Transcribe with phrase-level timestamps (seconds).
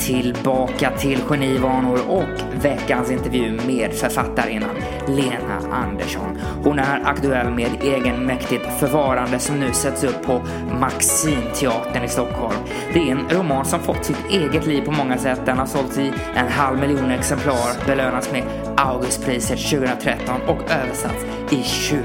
[0.00, 4.76] Tillbaka till Genivanor och veckans intervju med författarinnan
[5.08, 6.38] Lena Andersson.
[6.64, 10.42] Hon är aktuell med egenmäktigt förvarande som nu sätts upp på
[10.80, 12.56] Maximteatern i Stockholm.
[12.92, 15.40] Det är en roman som fått sitt eget liv på många sätt.
[15.46, 18.42] Den har sålts i en halv miljon exemplar, belönats med
[18.76, 22.02] Augustpriset 2013 och översatts i 20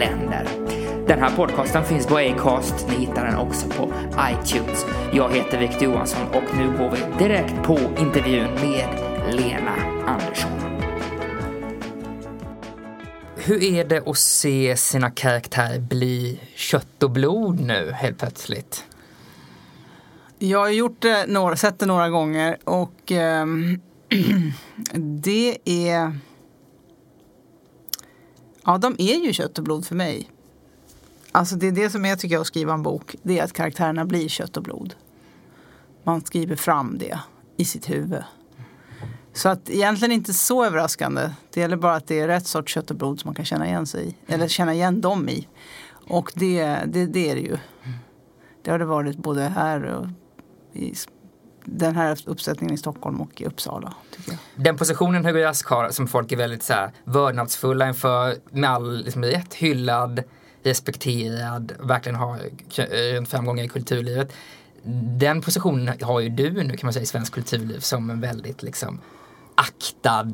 [0.00, 0.66] länder.
[1.06, 2.88] Den här podcasten finns på Acast.
[2.88, 4.86] Ni hittar den också på iTunes.
[5.12, 8.88] Jag heter Victor Johansson och nu går vi direkt på intervjun med
[9.34, 10.50] Lena Andersson.
[13.36, 18.84] Hur är det att se sina karaktärer bli kött och blod nu helt plötsligt?
[20.38, 23.80] Jag har gjort det några, sett det några gånger och ehm,
[25.22, 26.18] det är...
[28.64, 30.30] Ja, de är ju kött och blod för mig.
[31.36, 33.16] Alltså det är det som jag tycker att skriva en bok.
[33.22, 34.94] Det är att karaktärerna blir kött och blod.
[36.04, 37.18] Man skriver fram det
[37.56, 38.22] i sitt huvud.
[39.32, 41.30] Så att egentligen inte så överraskande.
[41.52, 43.66] Det gäller bara att det är rätt sorts kött och blod som man kan känna
[43.66, 44.32] igen sig i.
[44.32, 45.48] Eller känna igen dem i.
[46.08, 47.56] Och det, det, det är det ju.
[48.62, 50.06] Det har det varit både här och
[50.72, 50.94] i
[51.64, 53.94] den här uppsättningen i Stockholm och i Uppsala.
[54.16, 54.64] Tycker jag.
[54.64, 58.96] Den positionen Hugo Rask har som folk är väldigt så här, vördnadsfulla inför med all
[58.96, 60.22] liksom, rätt hyllad
[60.66, 62.38] respekterad, verkligen har
[63.26, 64.32] framgångar i kulturlivet.
[65.18, 68.62] Den positionen har ju du nu kan man säga i svensk kulturliv som en väldigt
[68.62, 69.00] liksom
[69.54, 70.32] aktad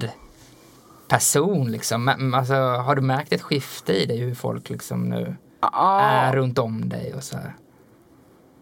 [1.08, 2.08] person liksom.
[2.34, 6.00] Alltså, har du märkt ett skifte i dig hur folk liksom nu Ja.
[6.00, 7.56] är runt om dig och så här?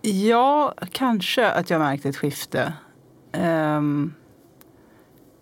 [0.03, 2.73] Ja, kanske att jag märkt ett skifte.
[3.33, 4.15] Ehm,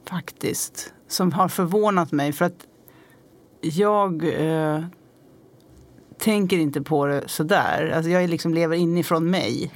[0.05, 0.93] faktiskt.
[1.09, 2.33] Som har förvånat mig.
[2.33, 2.67] För att
[3.61, 4.85] jag eh,
[6.19, 7.93] tänker inte på det sådär.
[7.97, 9.73] Alltså jag liksom lever inifrån mig.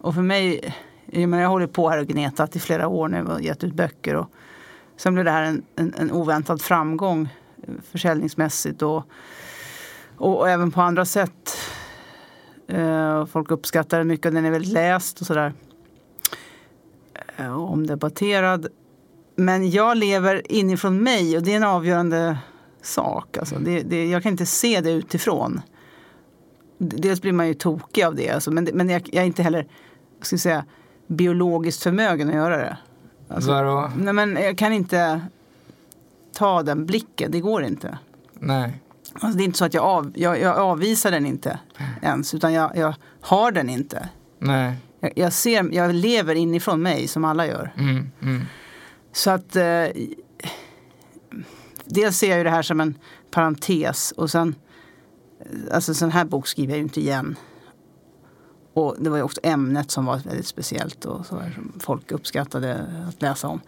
[0.00, 0.74] Och för mig,
[1.06, 3.74] jag, menar, jag håller på här och gnetat i flera år nu och gett ut
[3.74, 4.14] böcker.
[4.14, 4.30] Och
[4.96, 7.28] sen blev det här en, en, en oväntad framgång
[7.62, 9.04] eh, försäljningsmässigt och,
[10.16, 11.56] och, och även på andra sätt.
[12.68, 15.52] Eh, folk uppskattar den mycket, den är väldigt läst och sådär.
[17.36, 18.66] Eh, och omdebatterad.
[19.36, 22.38] Men jag lever inifrån mig och det är en avgörande
[22.82, 23.36] sak.
[23.36, 23.54] Alltså.
[23.58, 25.60] Det, det, jag kan inte se det utifrån.
[26.78, 29.42] Dels blir man ju tokig av det, alltså, men, det- men jag, jag är inte
[29.42, 29.66] heller
[30.22, 30.64] ska säga,
[31.06, 32.76] biologiskt förmögen att göra det.
[33.28, 33.90] Alltså, Vadå?
[33.96, 35.20] nej, men jag kan inte
[36.34, 37.98] ta den blicken, det går inte.
[38.34, 38.82] Nej.
[39.12, 41.58] Alltså, det är inte så att jag, av, jag, jag avvisar den inte
[42.02, 44.08] ens, utan jag, jag har den inte.
[44.38, 44.74] Nej.
[45.00, 47.72] Jag, jag, ser, jag lever inifrån mig som alla gör.
[47.78, 48.42] Mm, mm.
[49.12, 49.84] Så att eh,
[51.88, 52.98] dels ser jag ju det här som en
[53.30, 54.54] parentes och sen
[55.70, 57.36] alltså en sån här bok skriver jag ju inte igen.
[58.72, 62.12] Och det var ju också ämnet som var väldigt speciellt och så här, som folk
[62.12, 63.60] uppskattade att läsa om.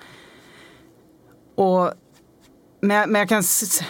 [1.55, 1.93] Och,
[2.81, 3.43] men jag, men jag, kan,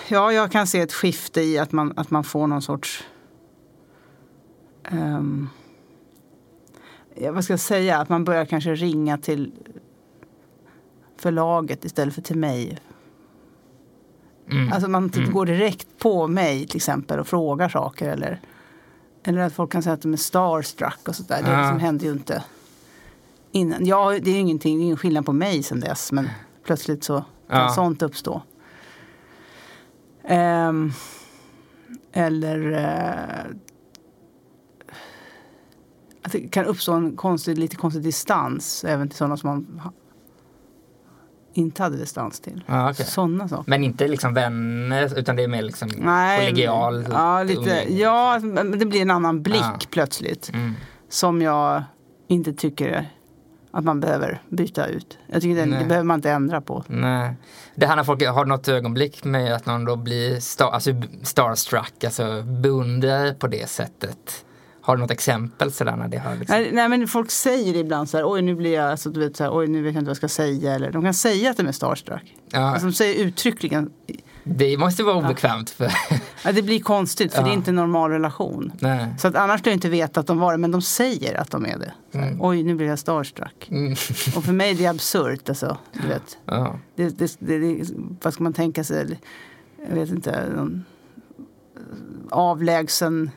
[0.08, 3.04] ja, jag kan se ett skifte i att man, att man får någon sorts
[4.92, 5.48] Um,
[7.14, 9.52] ja, vad ska jag säga, att man börjar kanske ringa till
[11.16, 12.78] förlaget istället för till mig.
[14.50, 14.72] Mm.
[14.72, 18.08] Alltså man typ går direkt på mig till exempel och frågar saker.
[18.08, 18.40] Eller,
[19.24, 21.42] eller att folk kan säga att de är starstruck och sådär.
[21.42, 21.60] Det Ja.
[21.60, 22.42] liksom hände ju inte
[23.52, 23.86] innan.
[23.86, 26.12] Ja, det är ju ingenting, det är ingen skillnad på mig sen dess.
[26.12, 26.28] Men
[26.64, 27.68] plötsligt så kan Ja.
[27.68, 28.42] sånt uppstå.
[30.24, 30.92] Ehm,
[32.12, 33.56] eller eh,
[36.22, 39.80] att det kan uppstå en konstig, lite konstig distans även till sådana som man
[41.54, 42.64] inte hade distans till.
[42.66, 43.06] Ja, okej.
[43.06, 43.64] Sådana saker.
[43.70, 47.98] Men inte liksom vänner utan det är mer liksom kollegial ja, lite, umgänge.
[47.98, 48.38] ja,
[48.78, 49.78] det blir en annan blick Ja.
[49.90, 50.50] plötsligt.
[50.54, 50.74] Mm.
[51.08, 51.82] Som jag
[52.28, 53.10] inte tycker
[53.70, 55.18] att man behöver byta ut.
[55.26, 55.78] Jag tycker det, Nej.
[55.82, 56.84] det behöver man inte ändra på.
[56.86, 57.34] Nej.
[57.74, 60.90] Det här när folk har något ögonblick med att någon då blir star, alltså
[61.22, 64.44] starstruck, alltså beundrar på det sättet.
[64.90, 66.56] Har du något exempel sådär när det har liksom...
[66.56, 69.36] Nej, nej men folk säger ibland så här, oj nu blir jag, alltså, du vet,
[69.36, 70.74] så här, oj nu vet jag inte vad jag ska säga.
[70.74, 72.36] Eller de kan säga att de är starstruck.
[72.52, 73.90] Ja, Alltså, de säger uttryckligen,
[74.44, 75.92] det måste vara obekvämt för...
[76.44, 77.44] ja, det blir konstigt för Ja.
[77.46, 78.72] det är inte en normal relation.
[78.80, 79.14] Nej.
[79.18, 81.50] Så att annars skulle jag inte veta att de var det, men de säger att
[81.50, 82.18] de är det.
[82.18, 83.68] Här, Oj, nu blir jag starstruck.
[83.70, 83.92] Mm.
[84.36, 85.48] Och för mig är det absurt.
[85.48, 86.38] Alltså, du vet.
[86.44, 86.78] Ja.
[86.96, 87.84] Det, det, det, det,
[88.22, 89.20] vad ska man tänka sig?
[89.88, 90.44] Jag vet inte.
[90.56, 90.84] Någon
[92.30, 93.30] avlägsen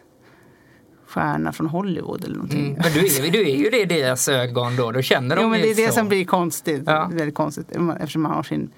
[1.13, 2.65] stjärna från Hollywood eller någonting.
[2.65, 2.79] Mm.
[2.83, 5.49] Men du är, du är ju det i deras ögon då, då känner de Jo,
[5.49, 5.93] men det ju är det så.
[5.93, 6.83] som blir konstigt.
[6.85, 7.09] Ja.
[7.11, 7.67] Väldigt konstigt
[7.99, 8.71] eftersom man har sin,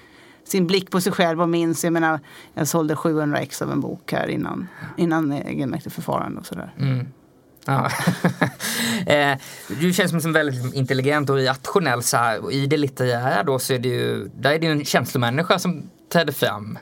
[0.43, 1.83] sin blick på sig själv och minns.
[1.83, 2.19] Jag menar,
[2.53, 4.67] jag sålde 700 ex av en bok här innan,
[4.97, 6.73] innan egenmäktigt förfarande och sådär.
[6.79, 7.07] Mm.
[7.65, 7.89] Ja.
[9.13, 9.37] eh,
[9.79, 12.43] du känns som en väldigt intelligent och rationell så här.
[12.43, 15.59] Och i det litterära då så är det ju, där är det ju en känslomänniska
[15.59, 16.77] som träder fram.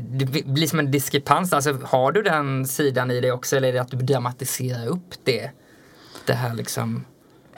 [0.00, 3.72] Det blir som en diskrepans, alltså har du den sidan i dig också eller är
[3.72, 5.50] det att du dramatiserar upp det?
[6.26, 7.04] Det här liksom.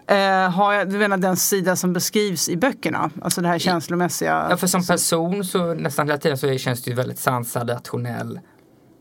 [0.06, 3.10] Eh, har jag, du menar den sida som beskrivs i böckerna?
[3.22, 4.46] Alltså det här känslomässiga?
[4.50, 8.40] Ja för som person så nästan hela tiden så känns det ju väldigt sansad, rationell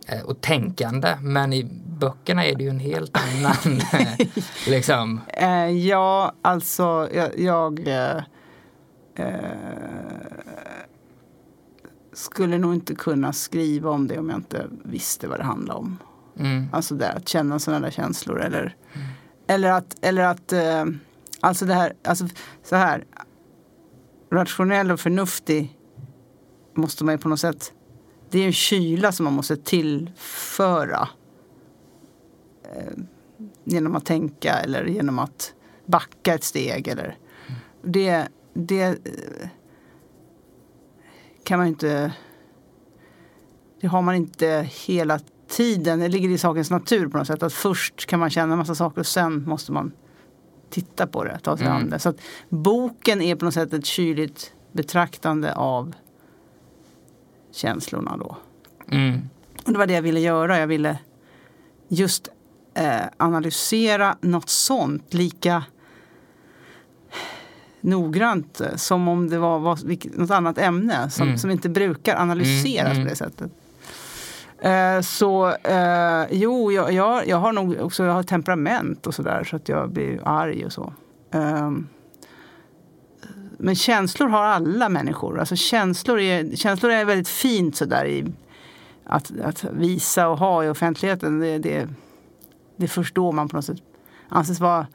[0.08, 1.16] eh, och tänkande.
[1.22, 4.28] Men i böckerna är det ju en helt annan eh,
[4.68, 5.22] liksom.
[5.28, 8.18] Eh, ja, alltså jag, jag eh,
[9.16, 9.26] eh,
[12.14, 15.98] skulle nog inte kunna skriva om det om jag inte visste vad det handlade om.
[16.40, 16.68] Mm.
[16.72, 18.76] Alltså det, att känna sådana där känslor eller,
[19.48, 20.86] eller att, eller att eh,
[21.40, 22.28] alltså det här, alltså
[22.64, 23.06] så här,
[24.32, 25.78] rationell och förnuftig
[26.74, 27.74] måste man ju på något sätt,
[28.30, 31.10] det är en kyla som man måste tillföra
[32.64, 32.94] eh,
[33.64, 35.54] genom att tänka eller genom att
[35.86, 37.18] backa ett steg eller
[37.84, 39.50] det, det eh,
[41.44, 42.14] kan man inte
[43.82, 46.00] det har man inte hela tiden.
[46.00, 47.44] Det ligger i sakens natur på något sätt.
[47.44, 49.92] Att först kan man känna en massa saker och sen måste man
[50.70, 51.78] titta på det, ta sig Mm.
[51.78, 52.00] an det.
[52.00, 52.18] Så att
[52.50, 55.94] boken är på något sätt ett kyligt betraktande av
[57.52, 58.38] känslorna då.
[58.92, 59.30] Mm.
[59.66, 60.60] Och det var det jag ville göra.
[60.60, 60.98] Jag ville
[61.88, 62.30] just
[62.74, 65.64] eh, analysera något sånt lika
[67.82, 71.38] noggrant eh, som om det var, vilket- något annat ämne som, Mm.
[71.38, 73.04] som inte brukar analyseras Mm, mm.
[73.04, 73.52] på det sättet.
[74.60, 79.44] Eh, så eh, jo, jag, jag, jag har nog också jag har temperament och sådär
[79.44, 80.94] så att jag blir arg och så.
[81.32, 81.88] Ehm,
[83.58, 85.40] men känslor har alla människor.
[85.40, 88.26] Alltså känslor, är, känslor är väldigt fint sådär i
[89.04, 91.40] att, att visa och ha i offentligheten.
[91.40, 91.88] Det, det,
[92.76, 93.78] det förstår man på något sätt
[94.30, 94.88] anses vara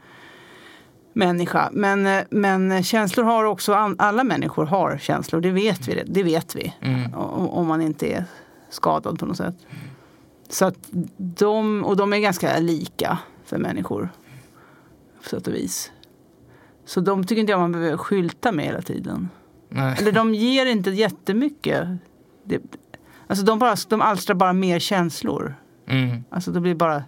[1.17, 1.69] människa.
[1.73, 6.03] Men, eh, men känslor har också, alla människor har känslor, det vet vi.
[6.07, 6.75] Det vet vi.
[6.81, 7.15] Mm.
[7.15, 8.25] Om, om man inte är
[8.71, 9.57] skadad på något sätt.
[10.49, 10.79] Så att
[11.17, 14.09] de, och de är ganska lika för människor.
[15.23, 15.93] På sätt och vis.
[16.85, 19.29] Så de tycker inte jag man behöver skylta med hela tiden.
[19.69, 19.97] Nej.
[19.99, 21.89] Eller de ger inte jättemycket.
[22.45, 22.63] Det,
[23.27, 25.55] alltså de, bara, de alstrar bara mer känslor.
[25.89, 26.25] Mm.
[26.31, 27.03] Alltså det blir bara...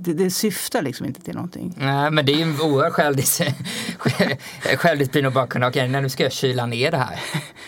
[0.00, 1.74] Det, det syftar liksom inte till någonting.
[1.78, 3.52] Nej, men det är ju en oerhörd självdis-
[4.76, 7.20] självdisciplin att bara kunna, okej, okay, nu ska jag kyla ner det här.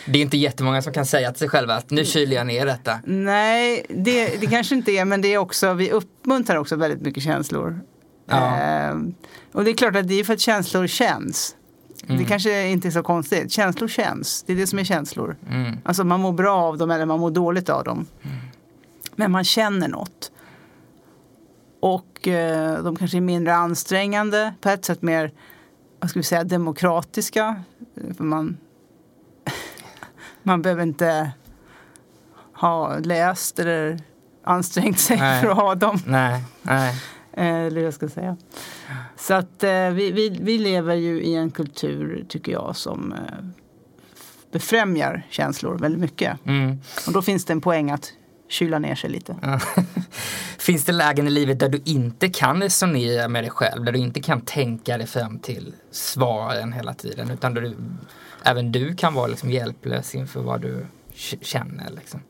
[0.06, 2.66] Det är inte jättemånga som kan säga till sig själva att nu kyler jag ner
[2.66, 3.00] detta.
[3.04, 7.22] Nej, det, det kanske inte är, men det är också, vi uppmuntrar också väldigt mycket
[7.22, 7.80] känslor.
[8.26, 8.56] Ja.
[8.56, 9.14] Ehm,
[9.52, 11.56] och det är klart att det är för att känslor känns.
[12.06, 13.52] Det kanske inte är så konstigt.
[13.52, 14.42] Känslor känns.
[14.46, 15.36] Det är det som är känslor.
[15.50, 15.78] Mm.
[15.84, 18.06] Alltså man mår bra av dem eller man mår dåligt av dem.
[19.16, 20.30] Men man känner något.
[21.80, 25.32] Och eh, de kanske är mindre ansträngande, på ett sätt mer
[26.00, 27.62] vad ska vi säga, demokratiska.
[28.16, 28.56] För man,
[30.42, 31.32] man behöver inte
[32.52, 33.98] ha läst eller
[34.44, 35.42] ansträngt sig Nej.
[35.42, 35.98] för att ha dem.
[36.06, 36.94] Nej, nej.
[37.32, 38.36] Eh, Eller jag ska säga.
[39.16, 43.18] Så att eh, vi, vi, vi lever ju i en kultur, tycker jag, som eh,
[44.52, 46.46] befrämjar känslor väldigt mycket.
[46.46, 46.78] Mm.
[47.06, 48.12] Och då finns det en poäng att
[48.50, 49.36] kyla ner sig lite.
[50.58, 53.98] Finns det lägen i livet där du inte kan resonera med dig själv, där du
[53.98, 57.76] inte kan tänka dig fram till svaren hela tiden, utan där du,
[58.42, 60.86] även du kan vara liksom hjälplös inför vad du
[61.40, 61.90] känner.
[61.90, 62.20] Liksom.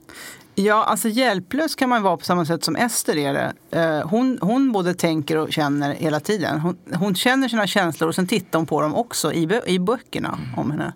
[0.55, 3.79] Ja, alltså hjälplös kan man vara på samma sätt som Ester är det.
[3.81, 6.61] Eh, hon, hon både tänker och känner hela tiden.
[6.61, 10.29] Hon, hon känner sina känslor och sen tittar hon på dem också i, i böckerna
[10.29, 10.59] mm.
[10.59, 10.93] om henne.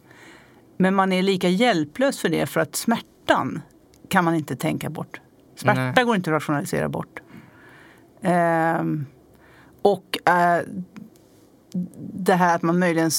[0.77, 3.63] Men man är lika hjälplös för det för att smärtan
[4.15, 5.21] kan man inte tänka bort.
[5.57, 6.05] Smärta Nej.
[6.05, 7.21] går inte att rationalisera bort.
[8.23, 8.85] Eh,
[9.83, 10.63] och eh,
[12.15, 13.11] det här att man möjligen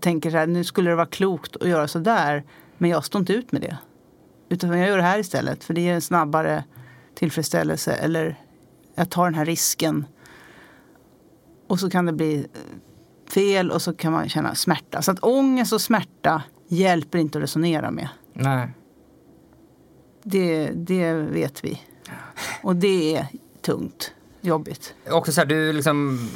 [0.00, 2.44] tänker så här, nu skulle det vara klokt att göra så där.
[2.78, 3.78] Men jag står inte ut med det.
[4.48, 6.64] Utan jag gör det här istället för det ger en snabbare
[7.14, 7.92] tillfredsställelse.
[7.92, 8.40] Eller
[8.94, 10.06] jag tar den här risken.
[11.66, 12.46] Och så kan det bli
[13.30, 15.02] fel och så kan man känna smärta.
[15.02, 18.08] Så att ångest och smärta hjälper inte att resonera med.
[18.32, 18.68] Nej.
[20.28, 21.82] Det, det vet vi.
[22.62, 23.26] Och det är
[23.60, 24.94] tungt, jobbigt.
[25.10, 26.28] Också så här, du liksom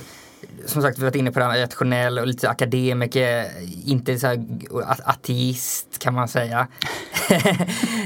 [0.67, 3.47] som sagt, vi har varit inne på det här rationell och lite akademiker,
[3.85, 4.45] inte så här
[5.05, 6.67] ateist kan man säga.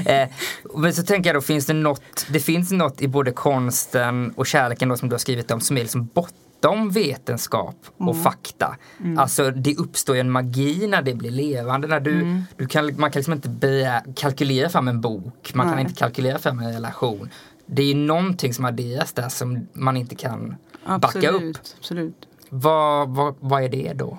[0.05, 0.29] Eh,
[0.75, 4.47] men så tänker jag då, finns det något, det finns något i både konsten och
[4.47, 8.23] kärleken då som du har skrivit om som är liksom bortom vetenskap och mm.
[8.23, 8.77] fakta.
[8.99, 9.19] Mm.
[9.19, 11.87] Alltså det uppstår ju en magi när det blir levande.
[11.87, 12.43] När du, mm.
[12.57, 15.75] du kan, man kan liksom inte be, kalkylera fram en bok, man Nej.
[15.75, 17.29] kan inte kalkylera fram en relation.
[17.65, 21.57] Det är ju någonting som adderas där som man inte kan absolut, backa upp.
[21.77, 22.27] Absolut.
[22.49, 24.17] Vad, vad, vad är det då?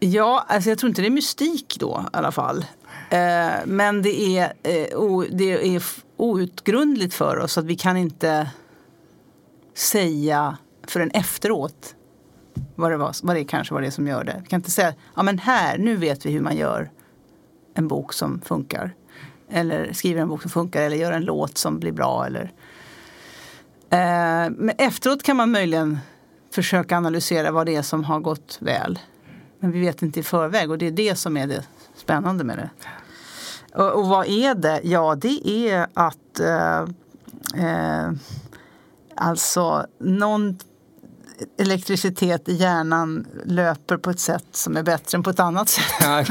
[0.00, 2.64] Ja, alltså jag tror inte det är mystik då i alla fall.
[3.10, 5.82] Eh, men det är, eh, o, det är
[6.16, 8.50] outgrundligt för oss att vi kan inte
[9.74, 11.94] säga förrän efteråt
[12.74, 14.40] vad det, var, vad det kanske var det som gör det.
[14.42, 16.90] Vi kan inte säga ja men här, nu vet vi hur man gör
[17.74, 18.94] en bok som funkar.
[19.48, 22.26] Eller skriver en bok som funkar eller gör en låt som blir bra.
[22.26, 22.52] Eller,
[24.56, 25.98] men efteråt kan man möjligen
[26.50, 28.98] försöka analysera vad det är som har gått väl.
[29.60, 31.64] Men vi vet inte i förväg och det är det som är det
[31.96, 32.70] spännande med det.
[33.74, 34.80] Och, och vad är det?
[34.84, 36.80] Ja, det är att eh,
[37.66, 38.12] eh,
[39.14, 40.58] alltså någon
[41.58, 45.84] elektricitet i hjärnan löper på ett sätt som är bättre än på ett annat sätt.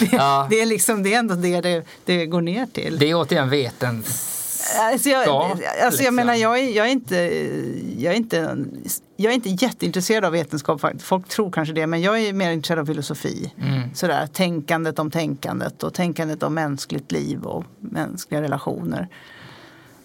[0.00, 0.46] det, ja.
[0.50, 2.98] det, är liksom, det är ändå det, det det går ner till.
[2.98, 4.37] Det är återigen vetens
[4.76, 6.14] Alltså jag, alltså jag liksom.
[6.14, 7.16] menar, jag är, jag, är inte,
[7.98, 8.56] jag, är inte,
[9.16, 10.80] jag är inte jätteintresserad av vetenskap.
[10.98, 13.52] Folk tror kanske det, men jag är mer intresserad av filosofi.
[13.58, 13.94] Mm.
[13.94, 19.08] Sådär, tänkandet om tänkandet och tänkandet om mänskligt liv och mänskliga relationer.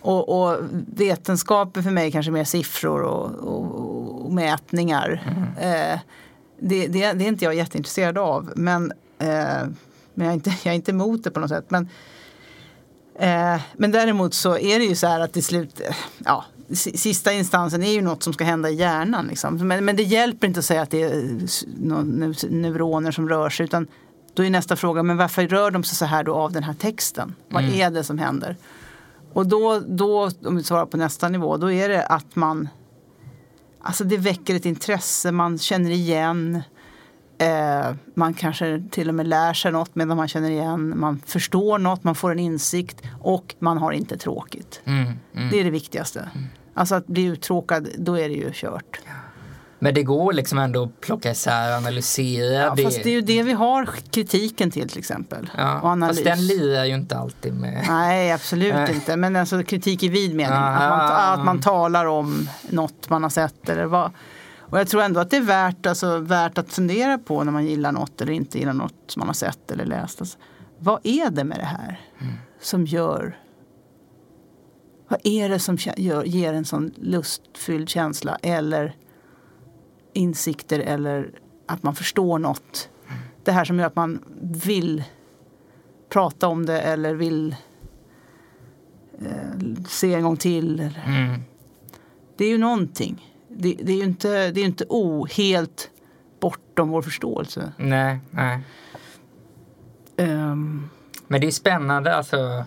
[0.02, 0.58] Och, och
[0.96, 5.24] vetenskap är för mig kanske mer siffror och, och, och mätningar.
[5.58, 5.92] Mm.
[5.94, 6.00] Eh,
[6.60, 8.54] det, det, det, är inte jag jätteintresserad av.
[8.56, 9.68] Men, eh,
[10.14, 11.66] men jag, är inte, jag är inte emot det på något sätt.
[11.72, 11.90] Men,
[13.20, 17.34] Eh, men däremot så är det ju så här att till slut, eh, ja, sista
[17.34, 19.28] instansen är ju något som ska hända i hjärnan.
[19.28, 19.68] Liksom.
[19.68, 23.64] Men, men det hjälper inte att säga att det är neuroner som rör sig.
[23.64, 23.88] Utan
[24.34, 26.74] då är nästa fråga, men varför rör de sig så här då av den här
[26.74, 27.36] texten?
[27.50, 27.82] Vad mm.
[27.82, 28.58] är det som händer?
[29.34, 32.70] Och då, då, om vi svarar på nästa nivå, då är det att man
[33.86, 36.62] Alltså det väcker ett intresse, man känner igen
[37.44, 41.00] Eh, man kanske till och med lär sig något medan man känner igen.
[41.00, 44.82] Man förstår något, man får en insikt och man har inte tråkigt.
[44.86, 45.04] Mm,
[45.36, 45.50] mm.
[45.52, 46.20] Det är det viktigaste.
[46.20, 46.48] Mm.
[46.74, 49.00] Alltså att bli uttråkad, då är det ju kört.
[49.80, 52.84] Men det går liksom ändå att plocka isär och analysera ja, det.
[52.84, 55.50] Fast det är ju det vi har kritiken till till exempel.
[55.58, 56.18] Ja, och analys.
[56.18, 57.86] Fast den lirar ju inte alltid med.
[57.88, 59.18] Nej, absolut inte.
[59.18, 60.58] Men alltså kritik i vid mening.
[60.58, 64.12] Att man, att man talar om något man har sett eller vad
[64.74, 67.66] och jag tror ändå att det är värt, alltså, värt att fundera på när man
[67.66, 70.22] gillar något eller inte gillar något som man har sett eller läst.
[70.22, 70.38] Alltså,
[70.80, 72.34] vad är det med det här mm.
[72.60, 73.40] som gör
[75.08, 78.96] vad är det som gör, ger en sån lustfylld känsla eller
[80.14, 81.32] insikter eller
[81.66, 82.90] att man förstår något.
[83.08, 83.20] Mm.
[83.44, 85.04] Det här som gör att man vill
[86.10, 87.56] prata om det eller vill
[89.20, 90.92] eh, se en gång till.
[91.06, 91.42] Mm.
[92.38, 95.90] Det är ju någonting det, det, är ju inte, det är inte oh, helt
[96.40, 97.74] bortom vår förståelse.
[97.78, 98.60] Nej, nej.
[100.18, 100.90] Um,
[101.28, 102.66] Men det är spännande alltså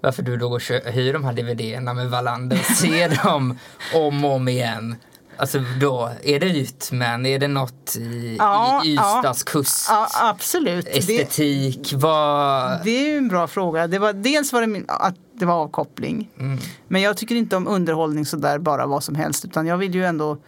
[0.00, 3.58] varför du då går hyr de här DVD-erna med Wallander och ser dem
[3.94, 4.96] om och om igen.
[5.38, 7.26] Alltså då, är det rytmen?
[7.26, 9.86] Är det något i, ja, i Ystads ja, kust?
[9.88, 10.86] Ja, absolut.
[10.86, 11.90] Estetik?
[11.90, 12.84] Det, vad...
[12.84, 13.86] det är ju en bra fråga.
[13.86, 16.30] Det var, dels var det att det var avkoppling.
[16.38, 16.58] Mm.
[16.88, 19.44] Men jag tycker inte om underhållning sådär bara vad som helst.
[19.44, 20.38] Utan jag vill ju ändå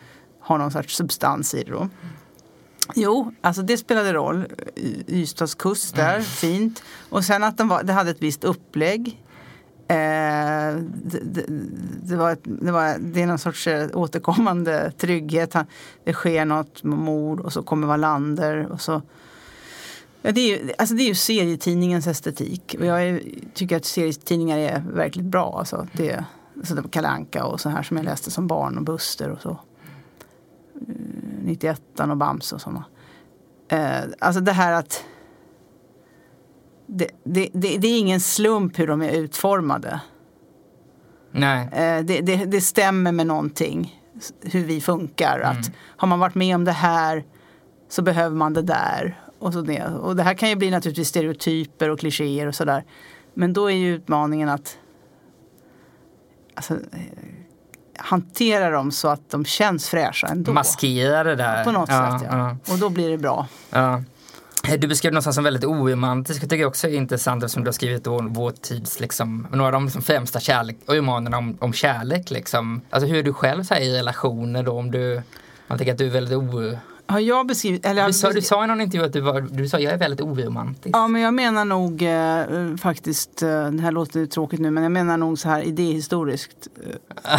[0.40, 1.88] ha någon sorts substans i det då.
[2.94, 4.46] Jo, alltså det spelade roll.
[5.08, 6.24] Ystads kust där, mm.
[6.24, 6.82] fint.
[7.08, 9.22] Och sen att de var, det hade ett visst upplägg.
[9.90, 11.44] Eh, det,
[12.02, 15.56] det, var det, var, det är någon sorts eh, återkommande trygghet.
[16.04, 19.02] Det sker något med mord och så kommer Wallander och så
[20.22, 22.76] Ja, det, är ju, alltså det är ju serietidningens estetik.
[22.78, 23.22] Och jag är,
[23.54, 25.58] tycker att serietidningar är verkligt bra.
[25.58, 26.24] Alltså det,
[26.56, 29.40] alltså det Kalle Anka och så här som jag läste som barn och Buster och
[29.42, 29.50] så.
[29.50, 30.94] Eh,
[31.42, 32.84] 91 och Bamse och sådana.
[33.68, 35.04] Eh, alltså det här att
[36.92, 40.00] det, det, det, det, är ingen slump hur de är utformade.
[41.32, 41.68] Nej.
[41.72, 44.00] Eh, det, det, det, stämmer med någonting,
[44.42, 45.38] hur vi funkar.
[45.38, 45.50] Mm.
[45.50, 47.24] Att har man varit med om det här
[47.88, 49.20] så behöver man det där.
[49.38, 49.84] Och, så det.
[49.84, 52.84] och det här kan ju bli naturligtvis stereotyper och klichéer och sådär.
[53.34, 54.78] Men då är ju utmaningen att
[56.54, 56.76] alltså,
[57.98, 60.52] hantera dem så att de känns fräscha ändå.
[60.52, 61.64] Maskera det där.
[61.64, 62.38] På något ja, sätt ja.
[62.66, 62.72] ja.
[62.72, 63.46] Och då blir det bra.
[63.70, 64.02] Ja.
[64.70, 66.42] Eh, du beskrev någonstans som väldigt oromantisk.
[66.42, 69.72] Jag tycker också är intressant eftersom du har skrivit då vår tids, liksom, några av
[69.72, 72.30] de liksom främsta kärlek, romanerna om, om kärlek.
[72.30, 72.80] Liksom.
[72.90, 74.72] Alltså hur är du själv så här, i relationer då?
[74.72, 75.22] Om du,
[75.66, 76.78] man tänker att du är väldigt oro
[77.10, 77.86] har jag beskrivit...
[77.86, 79.98] Eller du, sa, du sa i någon intervju att du, var, du sa jag är
[79.98, 80.96] väldigt oromantisk.
[80.96, 84.92] Ja, men jag menar nog eh, faktiskt, eh, det här låter tråkigt nu, men jag
[84.92, 86.68] menar nog så här idéhistoriskt.
[87.24, 87.34] Eh,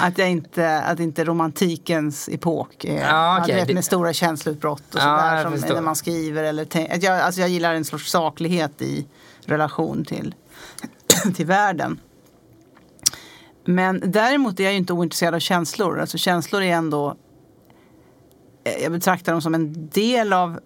[0.06, 3.54] att, jag inte, att inte romantikens epok är, ja, okay.
[3.54, 6.44] vet, med stora känsloutbrott och sådär ja, som när man skriver.
[6.44, 9.06] Eller tänk, jag, alltså jag gillar en sorts saklighet i
[9.44, 10.34] relation till,
[11.34, 12.00] till världen.
[13.64, 16.00] Men däremot är jag inte ointresserad av känslor.
[16.00, 17.16] Alltså känslor är ändå
[18.64, 20.60] jag betraktar dem som en del av,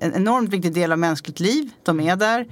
[0.00, 1.70] en enormt viktig del av mänskligt liv.
[1.82, 2.46] De är där.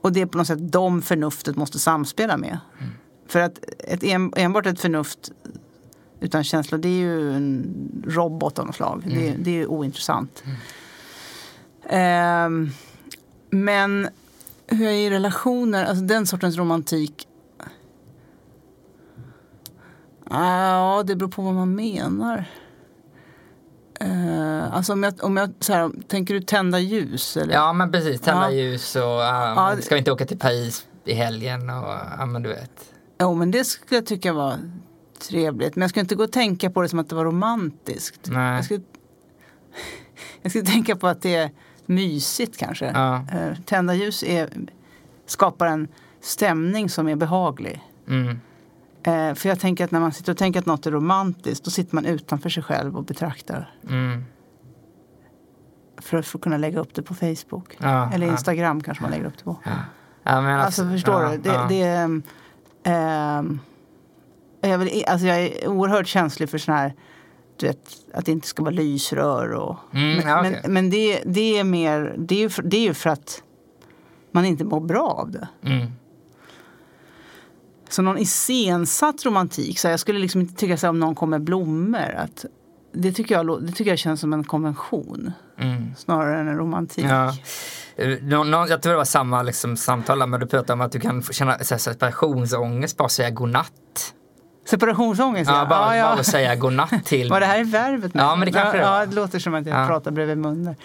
[0.00, 2.58] Och det är på något sätt de förnuftet måste samspela med.
[2.78, 2.92] Mm.
[3.28, 4.02] För att ett,
[4.36, 5.32] enbart ett förnuft
[6.20, 7.66] utan känslor, det är ju en
[8.06, 9.02] robot av något slag.
[9.06, 9.18] Mm.
[9.18, 10.44] Det, det, är ju ointressant.
[11.90, 12.46] Mm.
[12.46, 12.70] Um,
[13.50, 14.08] men
[14.66, 17.28] hur jag är i relationer, alltså den sortens romantik.
[20.30, 22.44] Ja, det beror på vad man menar.
[24.04, 27.36] Uh, alltså om jag, om jag så här, tänker du tända ljus?
[27.36, 27.54] Eller?
[27.54, 28.50] Ja men precis, tända ja.
[28.50, 32.42] ljus och uh, ja, ska vi inte åka till Paris i helgen och ja men
[32.42, 32.92] du vet.
[33.20, 34.58] Jo men det skulle jag tycka var
[35.28, 35.76] trevligt.
[35.76, 38.28] Men jag skulle inte gå och tänka på det som att det var romantiskt.
[38.30, 38.56] Nej.
[38.56, 38.82] Jag skulle,
[40.42, 41.50] jag skulle tänka på att det är
[41.86, 42.86] mysigt kanske.
[42.94, 43.24] Ja.
[43.34, 44.48] Uh, tända ljus är,
[45.26, 45.88] skapar en
[46.20, 47.84] stämning som är behaglig.
[48.08, 48.40] Mm.
[49.06, 51.70] Eh, för jag tänker att när man sitter och tänker att något är romantiskt då
[51.70, 53.74] sitter man utanför sig själv och betraktar.
[53.88, 54.24] Mm.
[55.98, 57.76] För att få kunna lägga upp det på Facebook.
[57.78, 58.84] Ja, Eller Instagram ja.
[58.84, 59.56] kanske man lägger upp det på.
[59.64, 59.70] Ja.
[60.22, 61.36] Alltså, alltså förstår du?
[61.36, 62.04] Det, det är,
[63.38, 63.60] ähm,
[64.60, 66.94] jag, vill, alltså jag är oerhört känslig för sån här
[67.56, 69.52] du vet, att det inte ska vara lysrör.
[69.52, 70.60] Och, mm, men, okay.
[70.62, 73.42] men, men, det, det är mer, det är, ju för, det är ju för att
[74.30, 75.48] man inte mår bra av det.
[75.62, 75.86] Mm.
[77.88, 81.42] Så någon iscensatt romantik, så jag skulle liksom inte tycka så om någon kom med
[81.42, 82.14] blommor.
[82.16, 82.44] Att
[82.92, 85.94] det, tycker jag, det tycker jag känns som en konvention mm.
[85.96, 87.04] snarare än en romantik.
[87.04, 87.34] Ja.
[88.22, 91.22] Nå, jag tror det var samma liksom, samtal, men du pratade om att du kan
[91.22, 94.14] känna så här, separationsångest, bara säga godnatt.
[94.66, 95.50] Separationsångest?
[95.50, 96.14] Ja, bara, ah, ja.
[96.14, 97.30] bara säga godnatt till.
[97.30, 98.12] Var det här är verbet?
[98.14, 99.86] Ja, men det kanske ja, ja, det låter som att jag ja.
[99.86, 100.76] pratar bredvid munnen.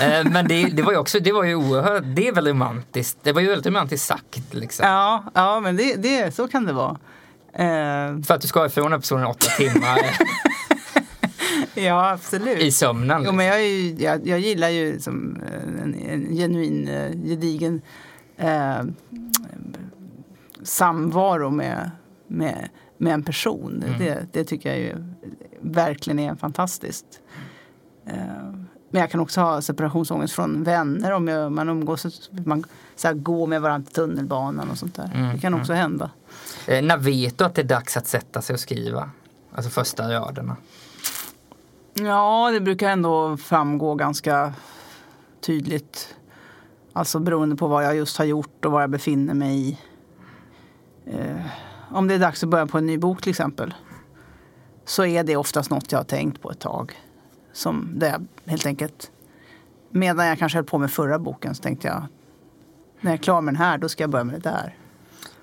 [0.00, 3.18] Eh, men det, det var ju också, det var ju oerhört, det är väl romantiskt.
[3.22, 4.86] Det var ju väldigt romantiskt sagt liksom.
[4.86, 6.96] Ja, ja men det, det, så kan det vara.
[7.58, 8.22] Uh...
[8.22, 9.98] För att du ska ifrån den personen åtta timmar.
[11.74, 12.58] ja, absolut.
[12.58, 13.18] I sömnen.
[13.18, 13.24] Liksom.
[13.24, 16.86] Jo, men jag, ju, jag, jag, gillar ju som eh, en, en genuin,
[17.26, 17.82] gedigen
[18.36, 18.82] eh,
[20.62, 21.90] samvaro med,
[22.26, 23.82] med med en person.
[23.86, 23.98] Mm.
[23.98, 24.94] Det, det, tycker jag ju
[25.60, 27.20] verkligen är fantastiskt.
[28.08, 32.30] Uh, men jag kan också ha separationsångest från vänner om jag, man umgås.
[32.44, 32.64] Man
[32.96, 35.10] så här, går med varandra till tunnelbanan och sånt där.
[35.14, 35.34] Mm.
[35.34, 35.82] Det kan också mm.
[35.82, 36.10] hända.
[36.66, 39.10] Eh, när vet du att det är dags att sätta sig och skriva?
[39.52, 40.56] Alltså första raderna.
[41.94, 44.54] Ja, det brukar ändå framgå ganska
[45.40, 46.16] tydligt.
[46.92, 49.78] Alltså beroende på vad jag just har gjort och var jag befinner mig i.
[51.06, 51.46] Eh,
[51.94, 53.74] om det är dags att börja på en ny bok till exempel.
[54.84, 56.92] Så är det oftast något jag har tänkt på ett tag.
[57.52, 59.10] Som där jag helt enkelt,
[59.90, 62.06] medan jag kanske höll på med förra boken så tänkte jag
[63.00, 64.76] när jag är klar med den här då ska jag börja med det där.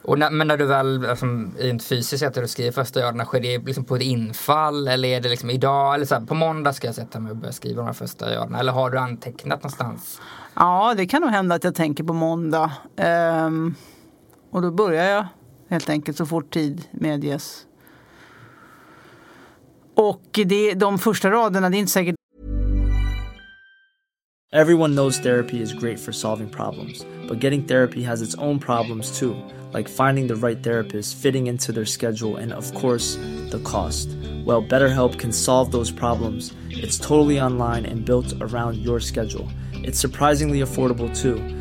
[0.04, 1.26] Och när, men när du väl alltså,
[1.60, 5.22] rent fysiskt sätter och skriver första raderna, sker det liksom på ett infall eller är
[5.22, 7.82] det liksom idag eller så här, på måndag ska jag sätta mig och börja skriva
[7.82, 10.22] de här första raderna eller har du antecknat någonstans?
[10.54, 12.72] Ja, det kan nog hända att jag tänker på måndag.
[13.46, 13.76] Um,
[14.52, 15.26] och då börjar jag
[15.72, 17.66] helt enkelt så fort tid medges.
[19.94, 22.16] Och det, de första raderna, det är inte säkert
[24.54, 29.20] Everyone knows therapy is great for solving problems, but getting therapy has its own problems
[29.20, 29.36] too,
[29.74, 33.16] like finding the right therapist, fitting into their schedule, and of course,
[33.52, 34.10] the cost.
[34.46, 36.52] Well, BetterHelp can solve those problems.
[36.70, 39.48] It's totally online and built around your schedule.
[39.74, 41.61] It's surprisingly affordable too.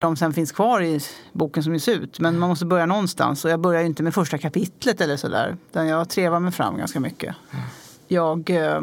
[0.00, 1.00] de sen finns kvar i
[1.32, 2.20] boken som ges ut.
[2.20, 3.44] Men man måste börja någonstans.
[3.44, 5.56] Och jag börjar ju inte med första kapitlet eller sådär.
[5.70, 7.36] Utan jag trevar mig fram ganska mycket.
[8.08, 8.82] Jag eh,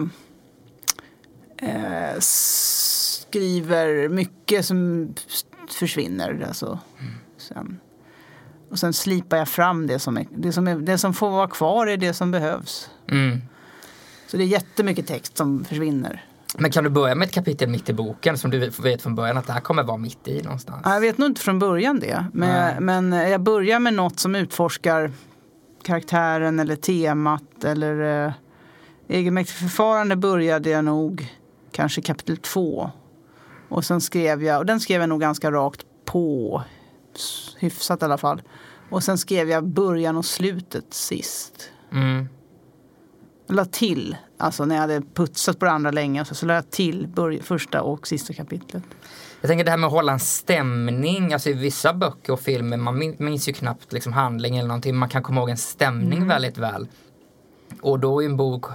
[1.58, 5.13] eh, skriver mycket som
[5.69, 6.45] försvinner.
[6.47, 6.80] Alltså,
[7.38, 7.80] sen.
[8.71, 11.47] Och sen slipar jag fram det som, är, det, som är, det som får vara
[11.47, 12.89] kvar är det som behövs.
[13.12, 13.41] Mm.
[14.27, 16.25] Så det är jättemycket text som försvinner.
[16.58, 19.38] Men kan du börja med ett kapitel mitt i boken som du vet från början
[19.38, 20.82] att det här kommer vara mitt i någonstans?
[20.86, 22.26] Ja, Jag vet nog inte från början det.
[22.34, 25.12] Men, men jag börjar med något som utforskar
[25.84, 27.63] karaktären eller temat.
[27.63, 28.34] Eller eh,
[29.08, 31.36] egenmäktigt förfarande började jag nog
[31.72, 32.91] kanske kapitel två.
[33.70, 36.62] Och sen skrev jag, och den skrev jag nog ganska rakt på.
[37.60, 38.41] Hyfsat i alla fall.
[38.89, 41.70] Och sen skrev jag början och slutet sist.
[41.91, 42.28] Mm.
[43.47, 46.69] La till, alltså när jag hade putsat på det andra länge, så, så la jag
[46.69, 47.07] till
[47.43, 48.83] första och sista kapitlet.
[49.41, 52.77] Jag tänker det här med att hålla en stämning, alltså i vissa böcker och filmer,
[52.77, 56.17] man min- minns ju knappt liksom handling eller någonting, man kan komma ihåg en stämning
[56.17, 56.27] Mm.
[56.27, 56.88] väldigt väl.
[57.81, 58.65] Och då i en bok,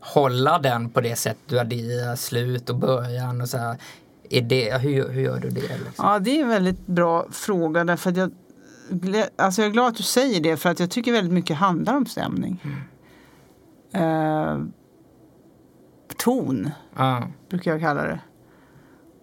[0.00, 3.76] hålla den på det sätt du adderar slut och början och så här.
[4.30, 5.60] Är det, hur, hur gör du det?
[5.60, 5.84] Liksom?
[6.06, 7.84] Ja, det är en väldigt bra fråga.
[7.84, 8.30] Därför att jag,
[9.36, 11.96] alltså jag är glad att du säger det, för att jag tycker väldigt mycket handlar
[11.96, 12.62] om stämning.
[13.94, 14.58] Eh,
[16.16, 17.22] ton, Ja.
[17.48, 18.20] brukar jag kalla det.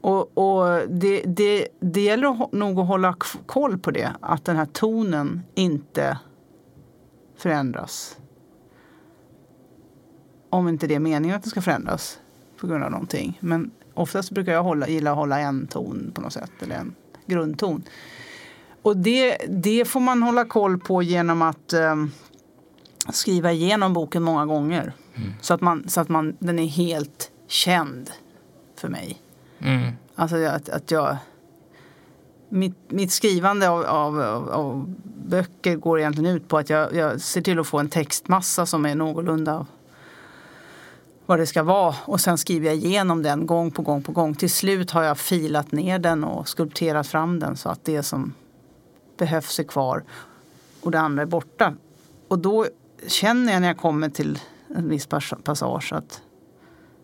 [0.01, 4.65] Och, och det, det, det gäller nog att hålla koll på det, att den här
[4.65, 6.19] tonen inte
[7.37, 8.17] förändras.
[10.49, 12.19] Om inte det är meningen att den ska förändras
[12.59, 13.37] på grund av någonting.
[13.41, 16.95] Men oftast brukar jag hålla, gilla att hålla en ton på något sätt, eller en
[17.25, 17.83] grundton.
[18.81, 22.11] Och det, det får man hålla koll på genom att ehm,
[23.11, 24.93] skriva igenom boken många gånger.
[25.41, 28.11] Så att, man, så att man, den är helt känd
[28.75, 29.21] för mig.
[29.59, 29.91] Mm.
[30.15, 31.17] Alltså att, att jag...
[32.51, 34.95] Mitt, mitt skrivande av, av, av, av
[35.25, 38.85] böcker går egentligen ut på att jag, jag ser till att få en textmassa som
[38.85, 39.65] är någorlunda
[41.29, 41.95] vad det ska vara.
[42.05, 44.35] Och sen skriver jag igenom den gång på gång på gång.
[44.35, 48.33] Till slut har jag filat ner den och skulpterat fram den så att det som
[49.17, 50.03] behövs är kvar
[50.81, 51.73] och det andra är borta.
[52.27, 52.65] Och då
[53.07, 54.39] känner jag när jag kommer till
[54.75, 56.21] en viss pas- passage att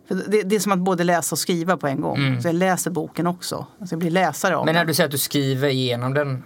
[0.08, 2.42] det, det är som att både läsa och skriva på en gång.
[2.42, 3.66] Så jag läser boken också.
[3.80, 4.86] Alltså jag blir läsare av Men när den.
[4.88, 6.42] du säger att du skriver igenom den,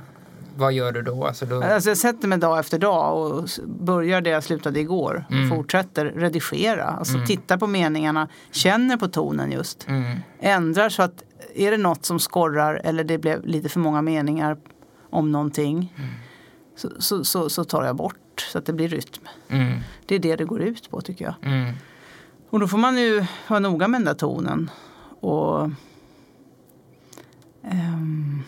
[0.57, 1.27] vad gör du då?
[1.27, 5.25] Alltså då Alltså jag sätter mig dag efter dag och börjar där jag slutade igår.
[5.29, 6.85] Och fortsätter redigera.
[6.85, 9.87] Alltså tittar på meningarna, känner på tonen just.
[10.41, 11.23] Ändrar så att
[11.55, 14.57] är det något som skorrar eller det blev lite för många meningar
[15.11, 15.95] om någonting.
[16.77, 19.23] Så, så, så, så tar jag bort så att det blir rytm.
[19.49, 21.35] mm, Det är det det går ut på tycker jag.
[21.53, 21.75] mm,
[22.51, 24.71] Och då får man ju vara noga med den där tonen.
[25.21, 25.71] Och
[27.63, 28.43] ehm,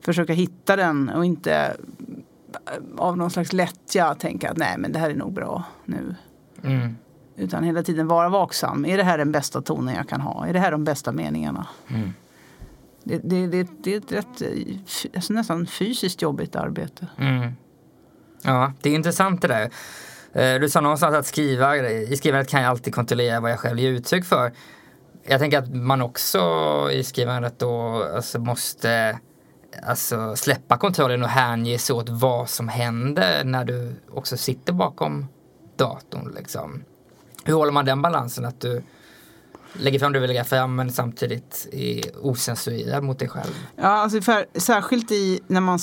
[0.00, 4.98] försöka hitta den och inte eh, av någon slags lättja tänka att nej men det
[4.98, 6.14] här är nog bra nu.
[6.64, 6.96] mm,
[7.36, 8.84] Utan hela tiden vara vaksam.
[8.84, 10.46] Är det här den bästa tonen jag kan ha?
[10.46, 11.66] Är det här de bästa meningarna?
[11.88, 12.12] mm.
[13.08, 14.76] Det, det, det, det är ett rätt, eh,
[15.14, 17.06] alltså nästan fysiskt jobbigt arbete.
[17.18, 17.52] Mm.
[18.42, 19.70] Ja, det är intressant det där.
[20.32, 23.78] Eh, du sa någonstans att skriva, i skrivandet kan jag alltid kontrollera vad jag själv
[23.78, 24.52] ger uttryck för.
[25.26, 26.40] jag tänker att man också
[26.92, 29.18] i skrivandet då alltså måste
[29.82, 35.26] alltså, släppa kontrollen och hänge sig åt vad som händer när du också sitter bakom
[35.76, 36.34] datorn.
[36.36, 36.84] Liksom.
[37.44, 38.82] Hur håller man den balansen att du
[39.72, 43.66] lägger fram det du vill lägga fram men samtidigt är osensurerad mot dig själv?
[43.76, 45.78] Ja, alltså för, särskilt i när man,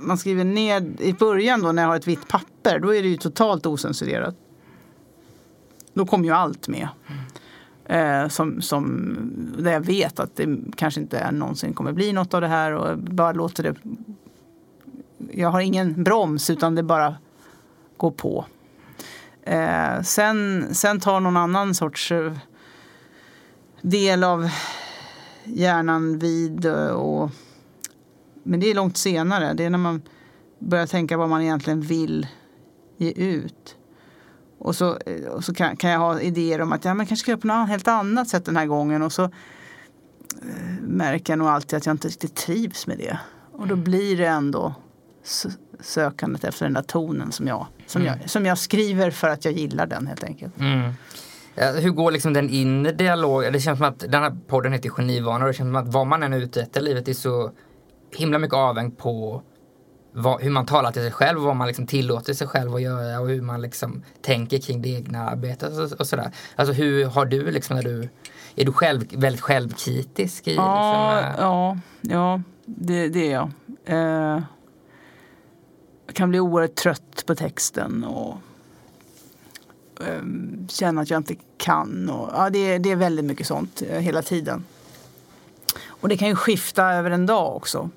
[0.00, 2.78] man skriver ned i början då när jag har ett vitt papper.
[2.78, 4.34] Då är det ju totalt osensurerat.
[5.94, 6.88] Då kommer ju allt med.
[7.84, 9.14] Eh, som, som,
[9.58, 12.98] där jag vet att det kanske inte någonsin kommer bli något av det här och
[12.98, 13.74] bara låter det.
[15.32, 17.16] Jag har ingen broms utan det bara
[17.96, 18.44] går på.
[19.42, 22.32] Eh, sen, sen tar någon annan sorts eh,
[23.82, 24.50] del av
[25.44, 27.30] hjärnan vid eh, och
[28.48, 29.54] men det är långt senare.
[29.54, 30.02] Det är när man
[30.58, 32.26] börjar tänka vad man egentligen vill
[32.96, 33.76] ge ut.
[34.58, 37.30] Och så, eh, och så kan, kan jag ha idéer om att ja, kanske ska
[37.30, 39.02] göra på något helt annat sätt den här gången.
[39.02, 39.30] Och så eh,
[40.80, 43.18] märker jag nog alltid att jag inte riktigt trivs med det.
[43.52, 44.74] Och då blir det ändå
[45.80, 49.54] sökandet efter den där tonen som jag, som, jag, som jag skriver för att jag
[49.54, 50.60] gillar den helt enkelt.
[50.60, 50.92] Mm.
[51.56, 53.52] Hur går liksom den inre dialogen?
[53.52, 56.06] Det känns som att den här podden heter Genivanor och det känns som att vad
[56.06, 57.50] man än är ute efter i livet är så
[58.16, 59.42] himla mycket avhängt på
[60.12, 62.82] vad, hur man talar till sig själv och vad man liksom tillåter sig själv att
[62.82, 66.30] göra och hur man liksom tänker kring det egna arbetet och, och sådär.
[66.56, 68.08] Alltså hur har du liksom när du,
[68.56, 73.50] är du själv, väldigt självkritisk i Ja, liksom, eh, ja, ja det, det är jag.
[73.84, 74.42] Eh,
[76.06, 78.36] jag kan bli oerhört trött på texten och
[80.00, 80.22] eh,
[80.68, 82.10] känna att jag inte kan.
[82.10, 84.64] Och, ja, det, är- det är väldigt mycket sånt eh, hela tiden.
[86.00, 87.90] Och det kan ju skifta över en dag också.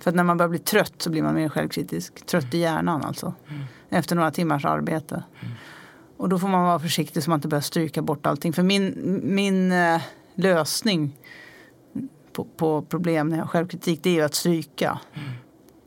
[0.00, 2.26] För att när man börjar bli trött så blir man mer självkritisk.
[2.26, 3.34] Trött i hjärnan alltså.
[3.90, 5.22] Efter några timmars arbete.
[6.16, 8.52] Och då får man vara försiktig så man inte börjar stryka bort allting.
[8.52, 10.00] För min, min eh,
[10.34, 11.16] lösning
[12.32, 14.98] på, på problem när jag har självkritik det är ju att stryka.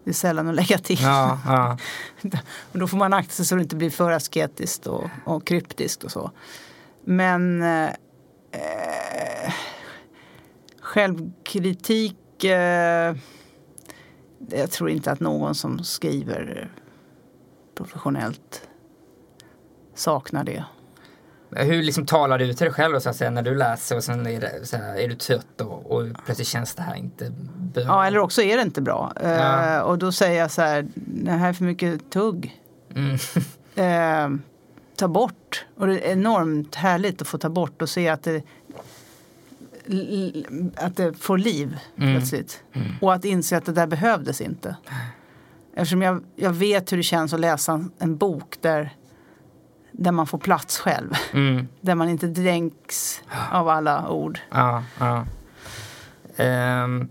[0.03, 1.01] Det är sällan att lägga till.
[1.01, 1.77] ja, ja.
[2.71, 6.03] Och då får man akta sig så det inte blir för asketiskt och, och kryptiskt
[6.03, 6.31] och så.
[7.03, 7.85] Men eh,
[8.51, 8.90] eh,
[10.91, 13.15] självkritik eh,
[14.49, 16.71] jag tror inte att någon som skriver
[17.75, 18.69] professionellt
[19.95, 20.63] saknar det.
[21.49, 24.27] Hur liksom talar du till dig själv då, så säga, när du läser och sen
[24.27, 27.31] är, det, så här, är du trött och, och plötsligt känns det här inte
[27.73, 27.83] bra?
[27.83, 29.13] Ja, eller också är det inte bra.
[29.23, 29.83] Ja.
[29.83, 32.61] och då säger jag så här, det här är för mycket tugg.
[32.95, 33.15] Mm.
[33.75, 34.39] eh,
[34.95, 35.65] ta bort.
[35.77, 38.43] Och det är enormt härligt att få ta bort och se att det,
[40.75, 42.15] att det får liv Mm.
[42.15, 42.63] plötsligt.
[43.01, 44.75] Och att inse att det där behövdes inte.
[45.75, 48.89] Eftersom jag, jag vet hur det känns att läsa en, en bok där,
[49.91, 51.13] där man får plats själv.
[51.33, 51.67] Mm.
[51.81, 54.39] Där man inte dränks av alla ord.
[54.51, 55.25] Ja, ja.
[56.35, 57.09] Ehm,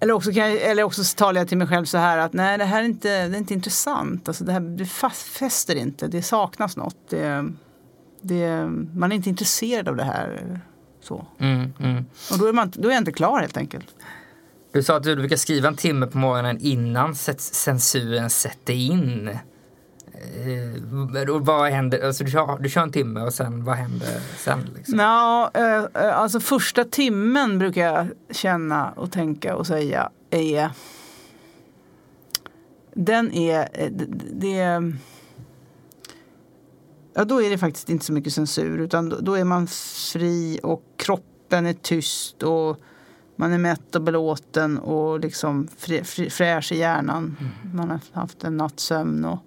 [0.00, 2.32] Eller också, kan jag, eller också så talar jag till mig själv så här att
[2.32, 4.28] nej det här är inte, det är inte intressant.
[4.28, 6.96] Alltså det här det fast, fäster inte, det saknas något.
[7.08, 7.52] Det,
[8.20, 10.60] det, man är inte intresserad av det här.
[11.02, 11.26] Så.
[11.38, 12.04] mm, mm.
[12.32, 13.86] Och då är, man, då är jag inte klar helt enkelt.
[14.72, 19.28] Du sa att du brukar skriva en timme på morgonen innan censuren sätter in.
[19.28, 22.06] Eh, och vad händer?
[22.06, 24.68] Alltså du, kör, du kör en timme och sen vad händer sen?
[24.76, 24.96] Liksom?
[24.96, 30.70] Nå, eh, eh, alltså första timmen brukar jag känna och tänka och säga är
[32.94, 34.92] den är eh, det, det
[37.14, 40.82] Ja, då är det faktiskt inte så mycket censur utan då, är man fri och
[40.96, 42.80] kroppen är tyst och
[43.36, 47.36] man är mätt och belåten och liksom frä, frä, fräsch i hjärnan.
[47.74, 49.38] Man har haft en natts sömn och,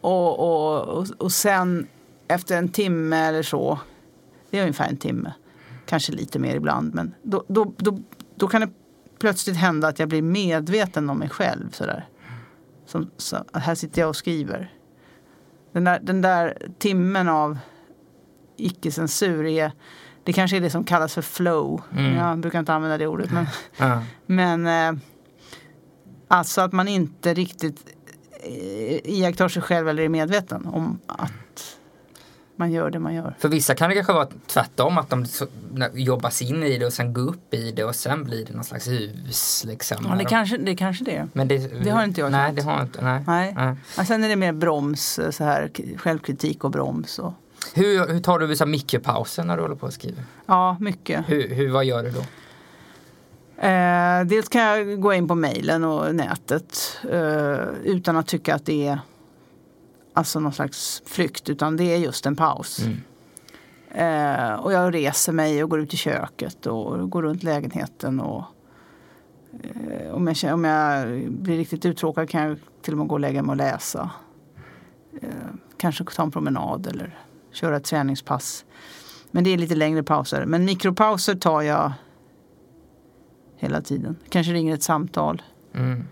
[0.00, 1.86] och, och, och, och sen
[2.28, 3.78] efter en timme eller så,
[4.50, 5.32] det är ungefär en timme,
[5.86, 8.00] kanske lite mer ibland, men då, då, då,
[8.34, 8.70] då kan det
[9.20, 11.70] plötsligt hända att jag blir medveten om mig själv.
[11.70, 12.08] Sådär.
[12.86, 14.72] Som, så, här sitter jag och skriver.
[15.72, 17.58] Den där, den där timmen av
[18.56, 19.72] icke-censur är
[20.24, 21.82] det kanske är det som kallas för flow.
[21.96, 22.14] Mm.
[22.14, 23.32] Jag brukar inte använda det ordet.
[23.32, 24.02] Men, Ja.
[24.26, 25.02] men eh,
[26.28, 27.86] alltså att man inte riktigt
[28.42, 31.32] eh, iakttar sig själv eller är medveten om att
[32.60, 33.34] man gör det man gör.
[33.38, 35.46] För vissa kan det kanske vara tvärtom, att de så,
[36.30, 38.64] sig in i det och sen går upp i det och sen blir det någon
[38.64, 39.64] slags hus.
[39.66, 40.76] Liksom, Ja, det de- kanske det.
[40.76, 41.28] Kanske det.
[41.32, 43.02] Men det, det har inte jag Nej, det har inte.
[43.04, 43.22] Nej.
[43.26, 43.54] Nej.
[43.96, 44.06] Nej.
[44.06, 47.18] Sen är det mer broms, så här, självkritik och broms.
[47.18, 47.32] Och,
[47.74, 50.24] Hur, hur tar du vissa mikropauser när du håller på och skriver?
[50.46, 51.24] ja, mycket.
[51.28, 52.20] Hur, hur, vad gör du då?
[53.66, 58.66] Eh, dels kan jag gå in på mejlen och nätet eh, utan att tycka att
[58.66, 59.00] det är
[60.12, 62.78] alltså någon slags flykt utan det är just en paus.
[62.78, 63.00] Mm.
[63.90, 68.20] Eh, och jag reser mig och går ut i köket och går runt lägenheten.
[68.20, 68.44] Och,
[69.62, 73.20] eh, om, jag, om jag blir riktigt uttråkad kan jag till och med gå och
[73.20, 74.10] lägga mig och läsa.
[75.22, 75.28] Eh,
[75.76, 77.18] kanske ta en promenad eller
[77.52, 78.64] köra ett träningspass.
[79.30, 80.46] Men det är lite längre pauser.
[80.46, 81.92] Men mikropauser tar jag
[83.56, 84.16] hela tiden.
[84.28, 85.42] Kanske ringer ett samtal.
[85.74, 86.04] Mm.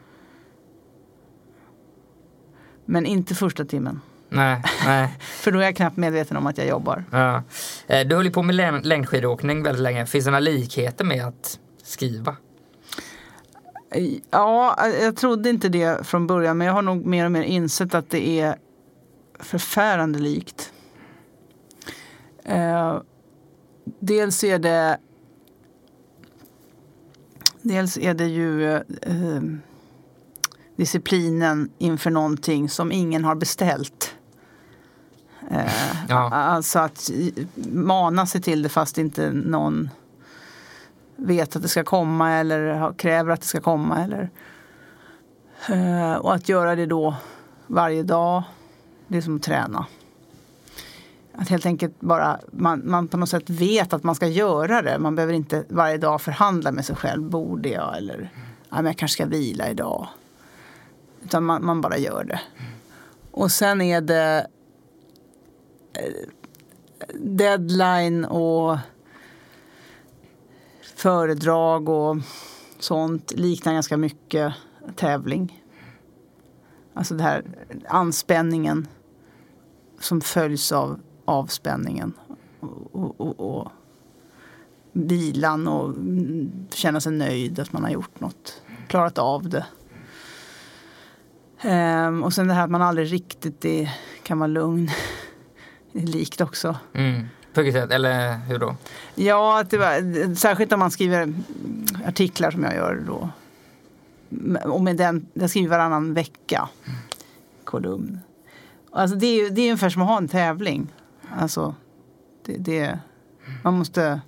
[2.91, 4.01] Men inte första timmen.
[4.29, 5.17] Nej, nej.
[5.21, 7.05] För då är jag knappt medveten om att jag jobbar.
[7.11, 7.43] Ja.
[7.87, 10.07] Eh, Du höll ju på med läng- längdskidåkning väldigt länge.
[10.07, 12.37] Finns det några likheter med att skriva?
[14.31, 17.95] Ja, jag trodde inte det från början men jag har nog mer och mer insett
[17.95, 18.57] att det är
[19.41, 20.73] förfärande likt.
[22.45, 22.99] Eh,
[24.01, 24.99] dels är det
[27.63, 28.81] Dels är det ju eh,
[30.79, 34.15] disciplinen inför någonting som ingen har beställt.
[35.51, 35.73] Eh,
[36.09, 36.31] Ja.
[36.35, 37.11] Alltså att
[37.73, 39.91] mana sig till det fast inte någon
[41.17, 44.05] vet att det ska komma eller kräver att det ska komma.
[44.05, 44.31] Eller,
[45.69, 47.15] Eh, och att göra det då
[47.67, 48.43] varje dag,
[49.09, 49.87] det är som att träna.
[51.35, 54.99] Att helt enkelt bara, man, man på något sätt vet att man ska göra det.
[54.99, 57.23] Man behöver inte varje dag förhandla med sig själv.
[57.23, 57.97] Borde jag?
[57.97, 58.33] Eller
[58.71, 60.09] ja, men jag kanske ska vila idag.
[61.25, 62.41] Utan man, man bara gör det.
[63.31, 64.47] Och sen är det
[65.93, 66.29] eh,
[67.15, 68.79] deadline och
[70.97, 72.17] föredrag och
[72.79, 74.55] sånt liknar ganska mycket
[74.97, 75.65] tävling.
[76.95, 77.45] Alltså det här
[77.89, 78.89] anspänningen
[80.01, 82.13] som följs av avspänningen.
[82.93, 83.69] Och, och, och
[84.93, 85.95] vilan och
[86.71, 88.63] känna sig nöjd att man har gjort något.
[88.89, 89.67] Klarat av det.
[91.63, 93.91] Ehm, och sen det här att man aldrig riktigt är,
[94.23, 94.91] kan vara lugn.
[95.93, 96.77] Det är likt också.
[96.95, 97.23] Mm.
[97.55, 97.91] På vilket sätt?
[97.93, 98.77] Eller hur då?
[99.15, 101.35] Ja, att det var, särskilt om man skriver
[102.07, 103.29] artiklar som jag gör då.
[104.65, 106.69] Och med den, jag skriver varannan vecka.
[107.65, 108.21] Kolumn.
[108.93, 110.93] Alltså det är det är ungefär som att ha en tävling.
[111.39, 111.75] Alltså,
[112.47, 112.99] det, det,
[113.63, 114.21] man måste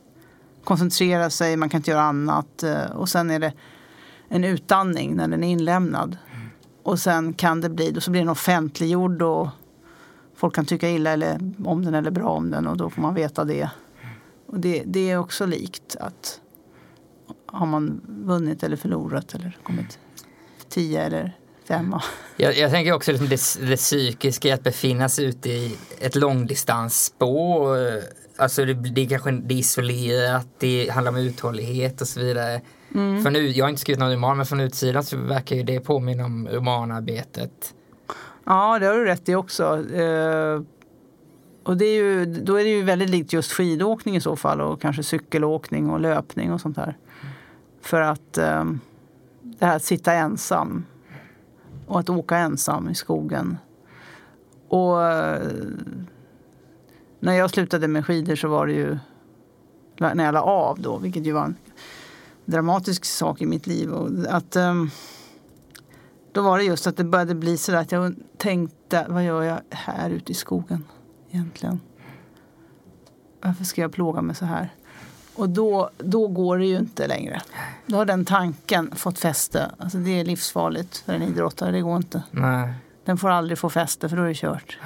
[0.64, 2.62] koncentrera sig, man kan inte göra annat.
[2.62, 3.52] eh, Och sen är det
[4.28, 6.16] en utandning när den är inlämnad.
[6.82, 9.48] Och sen kan det bli, då så blir den offentliggjord och
[10.34, 13.14] folk kan tycka illa eller om den eller bra om den och då får man
[13.14, 13.70] veta det.
[14.46, 16.40] Och det, det är också likt att
[17.46, 19.98] har man vunnit eller förlorat eller kommit
[20.68, 22.02] tio eller femma.
[22.36, 26.14] Jag, jag tänker också liksom det, det psykiska i att befinna sig ute i ett
[26.14, 27.78] långdistansspår.
[28.36, 32.60] Alltså det, det är kanske det är isolerat, det handlar om uthållighet och så vidare.
[32.94, 33.22] Mm.
[33.22, 35.80] För nu, jag har inte skrivit någon roman men från utsidan så verkar ju det
[35.80, 37.74] påminna om romanarbetet.
[38.44, 39.92] Ja, det har du rätt i också.
[39.94, 40.62] Eh,
[41.62, 44.60] och det är ju, då är det ju väldigt likt just skidåkning i så fall
[44.60, 46.96] och kanske cykelåkning och löpning och sånt där.
[47.80, 48.64] För att eh,
[49.42, 50.84] det här att sitta ensam
[51.86, 53.58] och att åka ensam i skogen.
[54.68, 55.48] Och eh,
[57.20, 58.98] när jag slutade med skidor så var det ju
[59.98, 61.56] när jag la av då, vilket ju var en
[62.44, 63.92] dramatisk sak i mitt liv.
[63.92, 64.90] Och att, ehm,
[66.32, 69.42] då var det just att det började bli så där att jag tänkte, vad gör
[69.42, 70.84] jag här ute i skogen
[71.30, 71.80] egentligen?
[73.42, 74.74] Varför ska jag plåga mig så här?
[75.34, 77.42] Och då, då går det ju inte längre.
[77.86, 79.70] Då har den tanken fått fäste.
[79.78, 82.22] Alltså det är livsfarligt för en idrottare, det går inte.
[82.30, 82.74] Nej.
[83.04, 84.78] Den får aldrig få fäste för då är det kört.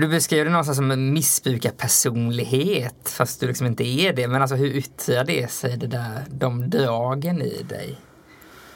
[0.00, 4.28] Du beskrev det någonstans som en missbrukarpersonlighet fast du liksom inte är det.
[4.28, 7.98] Men alltså hur yttrar det sig, det där, de dragen i dig?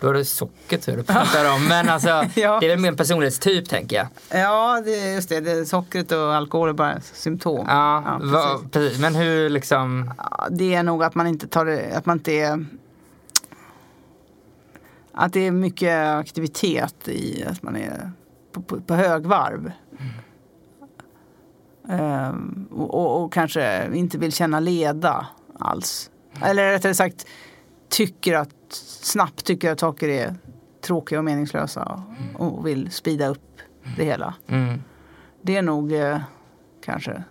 [0.00, 1.68] Då är det socker tror jag du pratar om.
[1.68, 2.58] Men alltså, Ja.
[2.60, 4.06] det är väl mer en personlighetstyp tänker jag.
[4.40, 5.40] Ja, det just det.
[5.40, 7.66] det sockret och alkohol är bara symptom.
[7.68, 8.32] Ja, precis.
[8.32, 8.98] vad- precis.
[9.00, 12.32] Men hur liksom, Ja, det är nog att man inte tar det, att man inte
[12.32, 12.66] är
[15.12, 18.10] att det är mycket aktivitet i att man är
[18.52, 19.72] på, på, på högvarv.
[19.98, 20.08] Ehm,
[22.70, 25.26] och, och, och kanske inte vill känna leda
[25.58, 26.10] alls.
[26.42, 27.26] Eller rättare sagt
[27.88, 30.34] tycker att snabbt tycker att saker är
[30.80, 32.02] tråkiga och meningslösa
[32.34, 33.58] och vill spida upp
[33.96, 34.34] det hela.
[34.46, 34.82] mm,
[35.42, 36.20] Det är nog eh,
[36.84, 37.24] kanske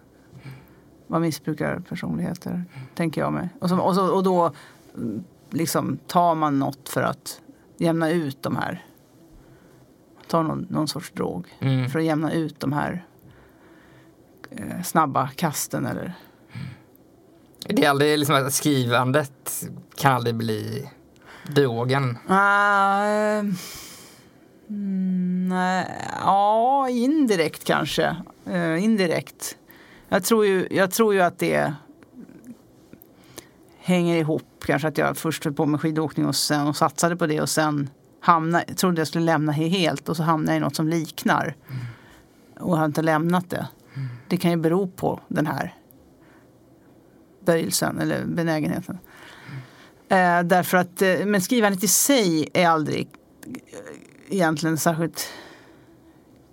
[1.08, 3.50] vad missbrukarpersonligheter, tänker jag mig.
[3.60, 4.52] Och, så, och, så, och då
[4.96, 7.42] mm, liksom tar man något för att
[7.78, 8.86] jämna ut de här.
[10.28, 11.90] Tar någon, någon sorts drog mm.
[11.90, 13.06] för att jämna ut de här
[14.84, 16.14] snabba kasten eller
[17.68, 19.64] Det är aldrig liksom att skrivandet
[19.96, 20.90] kan aldrig bli
[21.48, 22.18] drogen.
[22.30, 23.40] Eh,
[24.70, 25.88] mm, nej,
[26.22, 28.16] ja, indirekt kanske.
[28.46, 29.58] Eh, indirekt.
[30.10, 31.74] Jag tror, ju, jag tror ju att det
[33.80, 34.44] hänger ihop.
[34.66, 37.50] Kanske att jag först höll på med skidåkning och, sen, och satsade på det och
[37.50, 37.90] sen
[38.20, 41.56] hamna, trodde jag skulle lämna helt och så hamnade jag i något som liknar.
[42.60, 43.68] Och har inte lämnat det.
[44.34, 45.74] Det kan ju bero på den här
[47.46, 48.98] böjelsen eller benägenheten.
[50.10, 53.10] Eh, därför att, eh, men skrivandet i sig är aldrig
[53.46, 55.30] eh, egentligen särskilt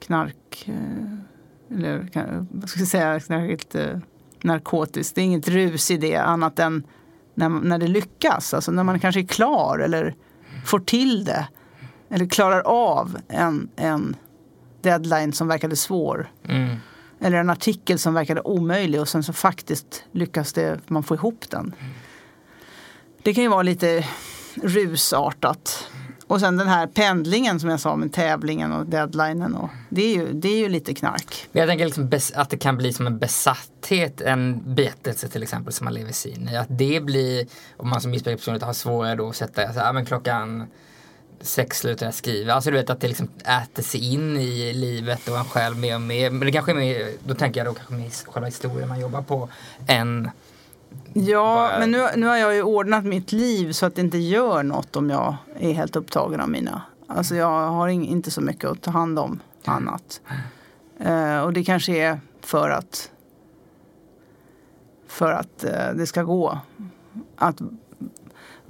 [0.01, 0.65] knark...
[0.69, 3.21] Eh, eller kan- vad ska jag säga?
[3.21, 3.99] Särskilt eh,
[4.43, 5.15] narkotiskt.
[5.15, 6.83] Det är inget rus i det annat än
[7.35, 8.55] när, när det lyckas.
[8.55, 10.15] Alltså när man kanske är klar eller
[10.67, 11.49] får till det.
[12.11, 14.17] Eller klarar av en, en
[14.81, 16.31] deadline som verkade svår.
[16.49, 16.77] Mm.
[17.21, 21.45] Eller en artikel som verkade omöjlig och sen så faktiskt lyckas det, man få ihop
[21.51, 21.75] den.
[23.23, 24.07] Det kan ju vara lite
[24.63, 25.91] rusartat.
[26.27, 29.55] Och sen den här pendlingen som jag sa med tävlingen och deadlinen.
[29.55, 31.49] Och, det, är ju, det är ju lite knark.
[31.53, 35.85] Jag tänker liksom att det kan bli som en besatthet, en betelse till exempel som
[35.85, 36.57] man lever sig in i.
[36.57, 37.47] Att det blir,
[37.77, 40.67] om man som missbrukare har svårare då att sätta, så, här, ja, men klockan
[41.41, 42.55] sex slutar jag skriva.
[42.55, 43.29] Alltså du vet att det liksom
[43.63, 46.31] äter sig in i livet och en själv mer och mer.
[46.31, 49.23] Men det kanske är mer, då tänker jag då kanske mer själva historien man jobbar
[49.23, 49.49] på
[49.87, 50.31] än
[51.13, 54.19] Ja, Bara- men nu, nu har jag ju ordnat mitt liv så att det inte
[54.19, 56.83] gör något om jag är helt upptagen av mina.
[57.07, 60.21] Alltså jag har inte så mycket att ta hand om annat.
[61.01, 63.11] Eh, och det kanske är för att
[65.07, 66.59] för att eh, det ska gå.
[67.37, 67.57] Att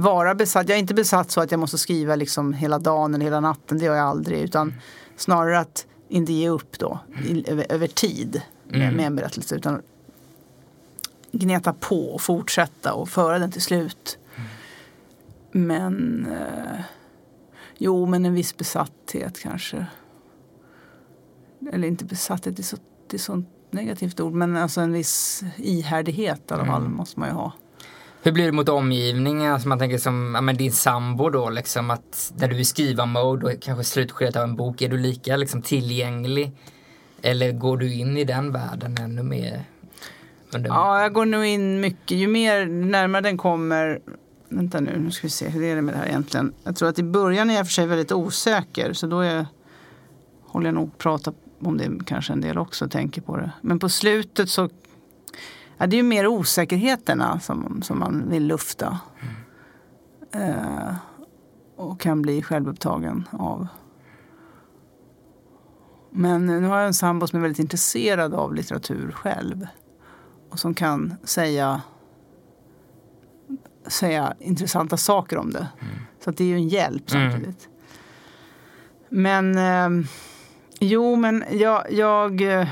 [0.00, 0.68] vara besatt.
[0.68, 3.78] Jag är inte besatt så att jag måste skriva liksom hela dagen eller hela natten.
[3.78, 4.38] Det gör jag aldrig.
[4.40, 4.74] Utan
[5.16, 6.98] snarare att inte ge upp då
[7.28, 8.94] i, över, över tid med, Mm.
[8.94, 9.54] med en berättelse.
[9.56, 9.82] Utan
[11.32, 14.18] gneta på och fortsätta och föra den till slut.
[15.52, 16.80] Men eh,
[17.78, 19.86] jo, men en viss besatthet kanske.
[21.72, 22.76] Eller inte besatthet, det är så,
[23.06, 24.32] det är så negativt ord.
[24.32, 27.52] Men alltså en viss ihärdighet i alla fall måste man ju ha.
[28.22, 29.52] Hur blir det mot omgivningen?
[29.52, 32.64] Alltså man tänker som ja, men din sambo då, liksom att när du är i
[32.64, 36.52] skriva-mode och kanske slutskedet av en bok, är du lika liksom, tillgänglig?
[37.22, 39.64] Eller går du in i den världen ännu mer?
[40.54, 40.70] Under...
[40.70, 42.18] Ja, jag går nog in mycket.
[42.18, 44.00] Ju mer närmare den kommer.
[44.48, 45.48] Vänta nu, nu ska vi se.
[45.48, 46.52] Hur är det med det här egentligen?
[46.64, 48.92] Jag tror att i början är jag för sig väldigt osäker.
[48.92, 49.46] Så då är,
[50.46, 52.88] håller jag nog prata om det kanske en del också.
[52.88, 53.52] Tänker på det.
[53.60, 54.68] Men på slutet så.
[55.80, 58.98] Ja, det är ju mer osäkerheterna som, som man vill lufta.
[60.32, 60.94] Eh,
[61.76, 63.66] och kan bli självupptagen av.
[66.10, 69.66] Men nu har jag en sambo som är väldigt intresserad av litteratur själv
[70.50, 71.82] och som kan säga,
[73.86, 75.68] säga intressanta saker om det.
[76.24, 77.30] Så att det är ju en hjälp Mm.
[77.32, 77.68] samtidigt.
[79.08, 80.06] Men eh,
[80.80, 82.68] jo, men jag, jag, eh,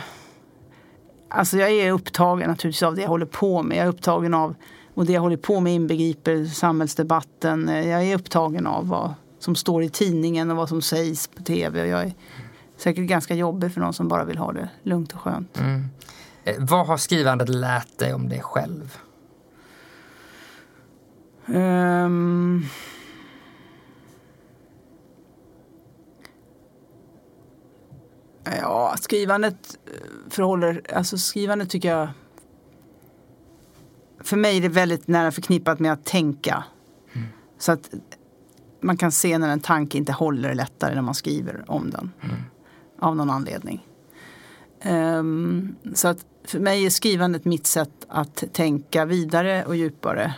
[1.29, 3.79] alltså jag är upptagen naturligtvis av det jag håller på med.
[3.79, 4.55] Jag är upptagen av,
[4.95, 7.69] och det jag håller på med inbegriper samhällsdebatten.
[7.69, 11.87] Jag är upptagen av vad som står i tidningen och vad som sägs på tv.
[11.87, 12.13] Jag är
[12.77, 15.59] säkert ganska jobbig för någon som bara vill ha det lugnt och skönt.
[15.59, 15.85] Mm.
[16.45, 18.99] Eh, vad har skrivandet lärt dig om dig själv?
[21.47, 22.65] Ehm.
[28.61, 29.93] Ja, skrivandet eh,
[30.31, 32.09] förhåller, alltså skrivandet tycker jag
[34.21, 36.65] för mig är det väldigt nära förknippat med att tänka.
[37.59, 37.91] Så att
[38.81, 42.13] man kan se när en tanke inte håller lättare när man skriver om den.
[42.99, 43.87] Av någon anledning.
[44.81, 50.35] Ehm, så att för mig är skrivandet mitt sätt att tänka vidare och djupare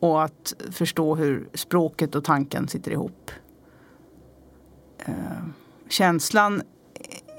[0.00, 3.30] och att förstå hur språket och tanken sitter ihop.
[4.98, 5.14] Eh,
[5.88, 6.62] känslan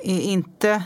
[0.04, 0.84] är inte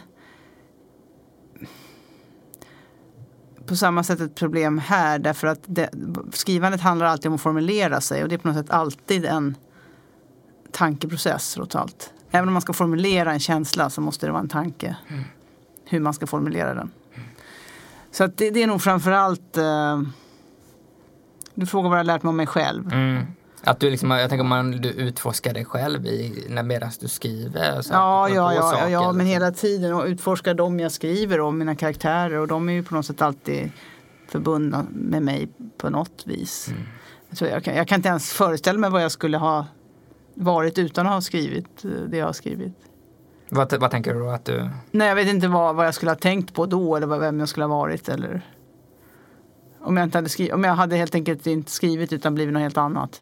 [3.66, 5.90] på samma sätt ett problem här därför att det,
[6.32, 9.56] skrivandet handlar alltid om att formulera sig och det är på något sätt alltid en
[10.72, 12.14] tankeprocess trots allt.
[12.32, 14.96] Även om man ska formulera en känsla så måste det vara en tanke
[15.86, 16.92] hur man ska formulera den.
[18.12, 20.02] Så att det, det är nog framförallt eh,
[21.54, 22.94] du frågar vad jag har lärt mig om mig själv.
[22.94, 23.26] Mm.
[23.64, 27.82] Att du liksom, jag tänker man, du utforskar dig själv i, när, medan du skriver.
[27.82, 29.26] Så Ja, ja, ja, ja, saker, ja, men liksom.
[29.28, 32.96] hela tiden och utforska dem jag skriver om, mina karaktärer och de är ju på
[32.96, 33.72] något sätt alltid
[34.28, 36.68] förbundna med mig på något vis.
[36.68, 36.82] Mm.
[37.30, 39.66] Jag, jag, kan, jag kan inte ens föreställa mig vad jag skulle ha
[40.34, 42.74] varit utan att ha skrivit eh, det jag har skrivit.
[43.50, 44.70] Vad, vad tänker du då att du...
[44.92, 47.40] Nej, jag vet inte vad, vad jag skulle ha tänkt på då eller vad- vem
[47.40, 48.42] jag skulle ha varit eller
[49.84, 52.62] om jag, inte hade skrivit, om jag hade helt enkelt inte skrivit utan blivit något
[52.62, 53.22] helt annat.